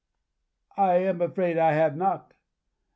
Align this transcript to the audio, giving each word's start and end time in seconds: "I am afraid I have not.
"I 0.77 0.93
am 0.95 1.21
afraid 1.21 1.59
I 1.59 1.73
have 1.73 1.95
not. 1.95 2.33